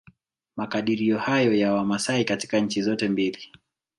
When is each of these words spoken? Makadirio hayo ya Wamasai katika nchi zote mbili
Makadirio 0.55 1.17
hayo 1.17 1.53
ya 1.55 1.73
Wamasai 1.73 2.25
katika 2.25 2.59
nchi 2.59 2.81
zote 2.81 3.09
mbili 3.09 3.51